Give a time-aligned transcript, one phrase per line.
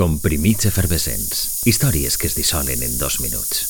[0.00, 1.60] Comprimits efervescents.
[1.68, 3.66] Històries que es dissolen en dos minuts.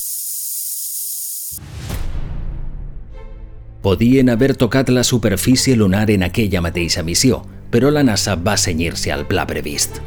[3.83, 7.41] Podien haver tocat la superfície lunar en aquella mateixa missió,
[7.75, 9.99] però la NASA va senyir-se al pla previst.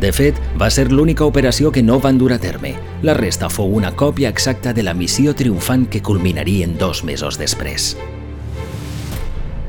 [0.00, 2.72] De fet, va ser l'única operació que no van dur a terme.
[3.02, 7.98] La resta fou una còpia exacta de la missió triomfant que culminarien dos mesos després.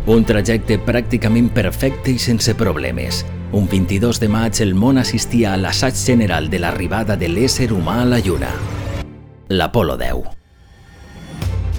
[0.07, 3.25] Un trajecte pràcticament perfecte i sense problemes.
[3.53, 7.99] Un 22 de maig el món assistia a l'assaig general de l'arribada de l'ésser humà
[8.01, 8.49] a la Lluna.
[9.53, 10.23] L'Apolo 10.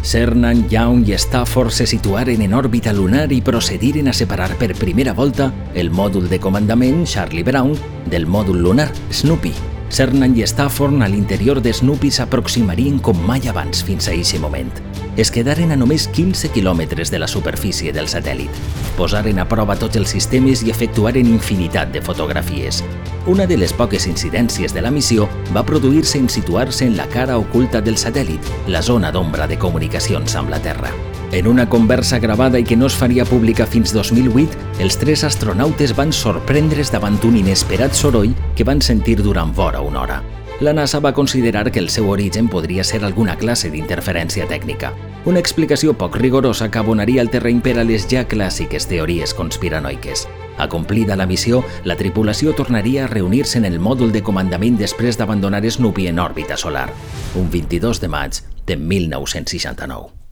[0.06, 5.16] Cernan, Young i Stafford se situaren en òrbita lunar i procediren a separar per primera
[5.18, 7.74] volta el mòdul de comandament Charlie Brown
[8.06, 9.50] del mòdul lunar Snoopy.
[9.90, 14.70] Cernan i Stafford a l'interior de Snoopy s'aproximarien com mai abans fins a aquest moment.
[15.16, 18.50] Es quedaren a només 15 quilòmetres de la superfície del satèl·lit.
[18.98, 22.82] Posaren a prova tots els sistemes i efectuaren infinitat de fotografies.
[23.30, 27.38] Una de les poques incidències de la missió va produir-se en situar-se en la cara
[27.38, 30.90] oculta del satèl·lit, la zona d'ombra de comunicacions amb la Terra.
[31.30, 35.94] En una conversa gravada i que no es faria pública fins 2008, els tres astronautes
[35.94, 40.24] van sorprendre's davant un inesperat soroll que van sentir durant vora una hora
[40.60, 44.92] la NASA va considerar que el seu origen podria ser alguna classe d'interferència tècnica,
[45.24, 50.26] una explicació poc rigorosa que abonaria el terreny per a les ja clàssiques teories conspiranoiques.
[50.58, 55.64] Acomplida la missió, la tripulació tornaria a reunir-se en el mòdul de comandament després d'abandonar
[55.64, 56.90] Snoopy en òrbita solar,
[57.34, 60.23] un 22 de maig de 1969.